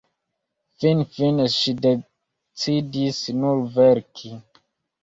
Finfine 0.83 1.45
ŝi 1.57 1.75
decidis 1.85 3.21
nur 3.45 3.65
verki. 3.79 4.35